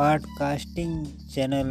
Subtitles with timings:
[0.00, 1.70] Podcasting channel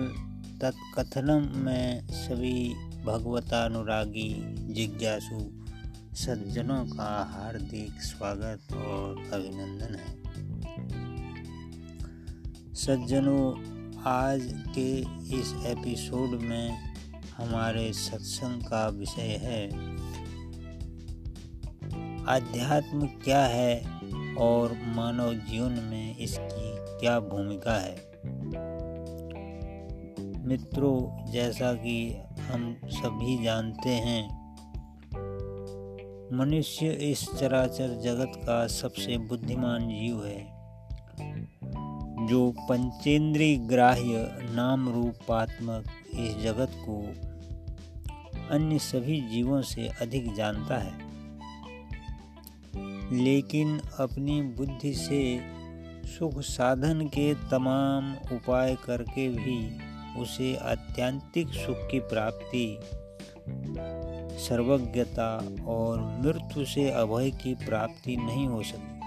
[0.62, 2.74] Tatkathanam में सभी
[3.06, 4.36] भगवतानुरागी,
[4.74, 5.40] जिज्ञासु
[6.16, 10.14] सज्जनों का हार्दिक स्वागत और अभिनंदन है।
[12.74, 13.46] सज्जनों,
[14.04, 15.00] आज के
[15.40, 16.78] इस एपिसोड में
[17.38, 19.66] हमारे सत्संग का विषय है,
[22.26, 23.82] आध्यात्म क्या है
[24.36, 28.09] और मानव जीवन में इसकी क्या भूमिका है।
[30.50, 32.18] मित्रों, जैसा कि
[32.52, 34.56] हम सभी जानते हैं,
[36.34, 40.46] मनुष्य इस चराचर जगत का सबसे बुद्धिमान जीव है,
[42.28, 45.86] जो पंचेंद्रीय ग्राह्य नाम रूपात्मक
[46.20, 46.98] इस जगत को
[48.50, 50.98] अन्य सभी जीवों से अधिक जानता है।
[53.24, 55.42] लेकिन अपनी बुद्धि से
[56.06, 59.89] सुख साधन के तमाम उपाय करके भी
[60.20, 62.80] उसे आत्यंतिक सुख की प्राप्ति,
[64.40, 69.00] सर्वज्ञता और मृत्यु से अभय की प्राप्ति नहीं हो सकती।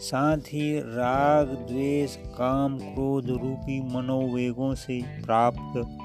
[0.00, 5.96] साथ ही राग, द्वेष, काम, क्रोध रूपी मनोवेगों से प्राप्त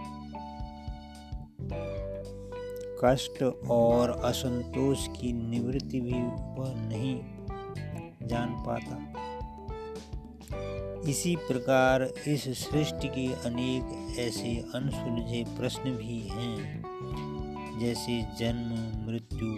[3.03, 6.21] कष्ट और असंतोष की निवृत्ति भी
[6.61, 7.19] वह नहीं
[8.27, 9.12] जान पाता।
[11.09, 16.83] इसी प्रकार इस सृष्टि के अनेक ऐसे अनसुलझे प्रश्न भी हैं,
[17.79, 19.55] जैसे जन्म, मृत्यु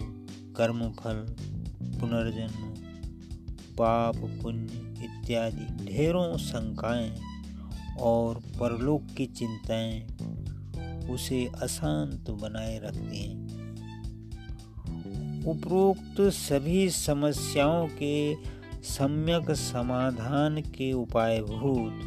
[0.53, 1.15] कर्म फल
[1.99, 2.67] पुनर्जन्म,
[3.75, 7.21] पाप, पुण्य इत्यादि ढेरों शंकाएँ
[7.99, 10.07] और परलोक की चिंताएँ
[11.07, 13.45] उसे अशांत बनाए रखती हैं।
[15.45, 18.33] उपरोक्त सभी समस्याओं के
[18.85, 22.01] सम्यक समाधान के उपाय भूत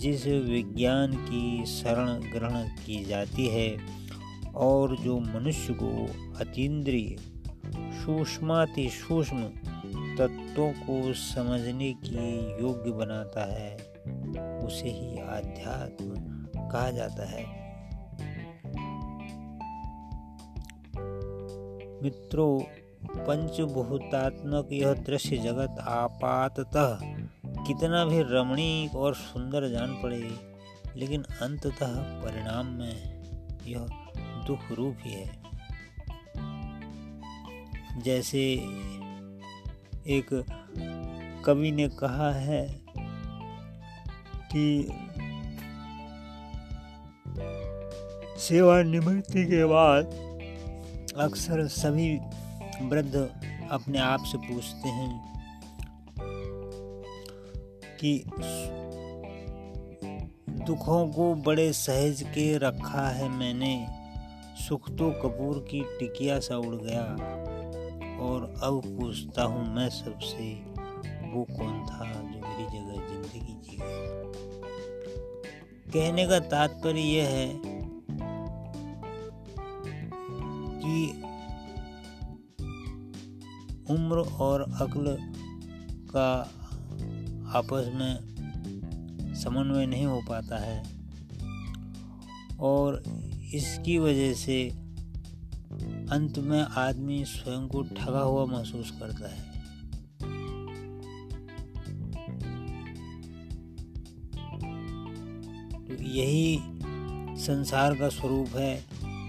[0.00, 3.76] जिस विज्ञान की शरण ग्रहण की जाती है
[4.54, 6.06] और जो मनुष्य को
[6.38, 7.16] अतीन्द्रिय,
[7.76, 9.42] सूक्ष्माति सूक्ष्म
[10.18, 13.76] तत्वों को समझने की योग्य बनाता है,
[14.58, 16.06] उसे ही आध्यात्म
[16.70, 17.62] कहा जाता है।
[22.02, 26.98] मित्रों पंचभूतात्मक यह दृश्य जगत आपाततः
[27.66, 30.30] कितना भी रमणीक और सुंदर जान पड़े,
[30.96, 32.94] लेकिन अंततः परिणाम में
[33.66, 33.86] यह
[34.46, 35.42] दुख रूप ही है।
[38.02, 38.42] जैसे
[40.06, 40.28] एक
[41.44, 42.66] कवि ने कहा है
[44.52, 44.88] कि
[48.38, 50.04] सेवानिवृत्ति के बाद
[51.18, 52.18] अक्सर सभी
[52.80, 53.14] वृद्ध
[53.70, 55.32] अपने आप से पूछते हैं
[58.00, 58.24] कि
[60.66, 63.86] दुखों को बड़े सहज के रखा है मैंने,
[64.68, 67.02] सुख तो कपूर की टिकिया सा उड़ गया।
[68.18, 70.52] और अब पूछता हूँ मैं सबसे,
[71.32, 74.22] वो कौन था जो मेरी जगह ज़िंदगी जी गया?
[75.92, 77.48] कहने का तात्पर्य यह है
[80.78, 81.22] कि
[83.90, 85.18] उम्र और अक्ल
[86.10, 86.50] का
[87.58, 88.32] आपस में
[89.34, 90.82] समन्वय नहीं हो पाता है।
[92.60, 93.02] और
[93.54, 94.68] इसकी वजह से
[96.10, 99.52] अंत में आदमी स्वयं को ठगा हुआ महसूस करता है।
[105.86, 106.58] तो यही
[107.40, 108.84] संसार का स्वरूप है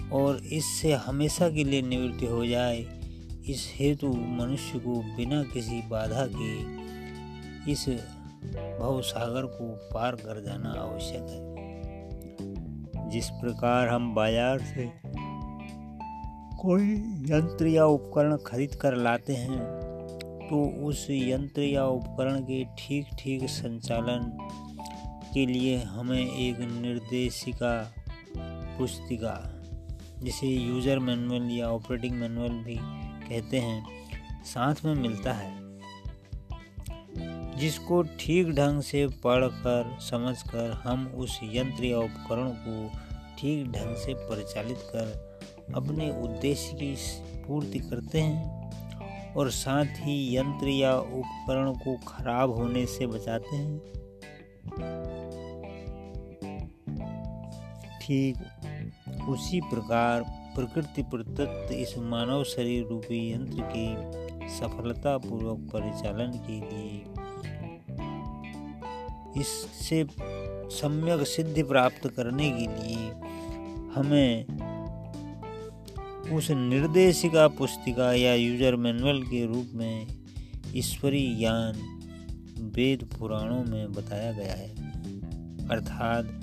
[0.09, 3.02] और इससे हमेशा के लिए निवृत्ति हो जाए।
[3.49, 6.51] इस हेतु मनुष्य को बिना किसी बाधा के
[7.71, 7.85] इस
[8.79, 14.85] भव सागर को पार कर जाना आवश्यक है। जिस प्रकार हम बाज़ार से
[16.61, 16.93] कोई
[17.29, 19.59] यंत्र या उपकरण खरीद कर लाते हैं
[20.49, 24.31] तो उस यंत्र या उपकरण के ठीक ठीक संचालन
[25.33, 27.75] के लिए हमें एक निर्देशिका
[28.77, 29.37] पुस्तिका,
[30.23, 32.79] जिसे यूज़र मैनुअल या ऑपरेटिंग मैनुअल भी
[33.29, 33.85] कहते हैं,
[34.43, 35.63] साथ में मिलता है।
[37.57, 42.89] जिसको ठीक ढंग से पढ़कर, समझकर हम उस यंत्र या उपकरण को
[43.39, 45.39] ठीक ढंग से परिचालित कर
[45.75, 46.95] अपने उद्देश्य की
[47.47, 48.63] पूर्ति करते हैं
[49.33, 53.79] और साथ ही यंत्र या उपकरण को खराब होने से बचाते हैं।
[58.01, 58.35] ठीक
[59.29, 67.03] उसी प्रकार प्रकृति प्रदत्त इस मानव शरीर रूपी यंत्र के सफलतापूर्वक परिचालन के लिए।
[69.41, 70.05] इससे
[70.71, 73.11] सम्यक सिद्धि प्राप्त करने के लिए
[73.95, 74.45] हमें
[76.35, 80.07] उस निर्देशिका पुस्तिका या यूज़र मैनुअल के रूप में
[80.75, 81.81] ईश्वरीय ज्ञान
[82.75, 84.69] वेद पुराणों में बताया गया है।
[85.69, 86.42] अर्थात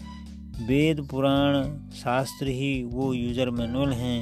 [0.60, 1.54] वेद पुराण
[1.90, 4.18] शास्त्र ही वो यूज़र मैनुअल हैं,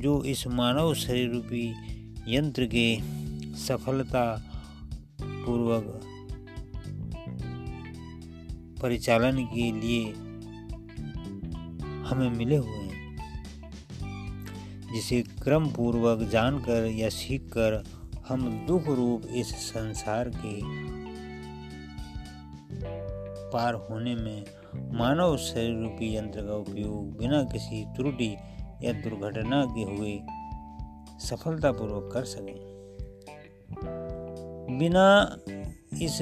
[0.00, 1.74] जो इस मानव शरीर रूपी
[2.28, 2.98] यंत्र के
[3.56, 4.24] सफलता
[5.22, 6.00] पूर्वक
[8.82, 10.04] परिचालन के लिए
[12.08, 13.16] हमें मिले हुए हैं।
[14.94, 17.84] जिसे क्रम पूर्वक जानकर या सीखकर
[18.28, 20.60] हम दुख रूप इस संसार के
[23.50, 28.36] पार होने में मानव शरीर रूपी यंत्र का उपयोग बिना किसी त्रुटि
[28.82, 30.20] या दुर्घटना के हुए
[31.20, 32.72] सफलतापूर्वक कर सकें।
[34.78, 35.36] बिना
[36.02, 36.18] इस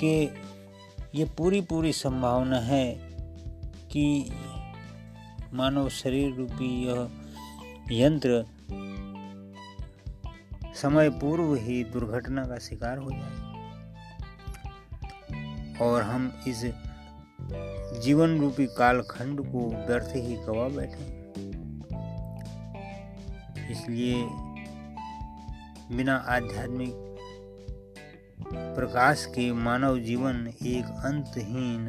[0.00, 0.24] के
[1.18, 2.94] ये पूरी पूरी संभावना है
[3.92, 4.30] कि
[5.52, 7.08] मानव शरीर रूपी यह
[7.92, 8.44] यंत्र
[10.74, 13.47] समय पूर्व ही दुर्घटना का शिकार हो जाए।
[15.82, 16.64] और हम इस
[18.02, 21.18] जीवन रूपी कालखंड को व्यर्थ ही गवा बैठे।
[23.72, 24.26] इसलिए
[25.96, 26.92] बिना आध्यात्मिक
[28.52, 31.88] प्रकाश के मानव जीवन एक अंतहीन,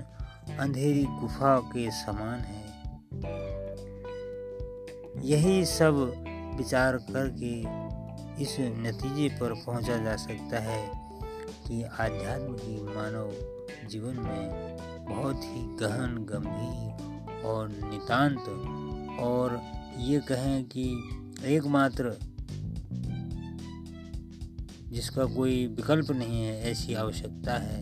[0.60, 2.68] अंधेरी गुफा के समान है।
[5.26, 6.24] यही सब
[6.58, 7.60] विचार करके
[8.44, 10.92] इस नतीजे पर पहुँचा जा सकता है
[11.68, 13.59] कि आध्यात्म की मानव
[13.90, 14.78] जीवन में
[15.10, 19.62] बहुत ही गहन, गंभीर और नितांत और
[19.98, 20.86] ये कहें कि
[21.46, 22.18] एकमात्र
[24.90, 27.82] जिसका कोई विकल्प नहीं है, ऐसी आवश्यकता है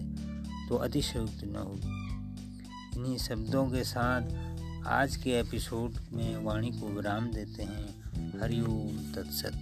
[0.70, 4.22] तो अतिशयुक्त न होगी। इन्हीं शब्दों के साथ
[4.88, 9.62] आज के एपिसोड में वाणी को विराम देते हैं। हरिओम तत्सत।